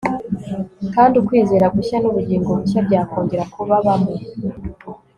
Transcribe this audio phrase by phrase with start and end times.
[0.95, 4.13] kandi ukwizera gushya nubugingo bushya byakongera kubabamo